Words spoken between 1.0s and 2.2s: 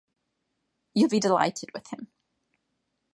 be delighted with him.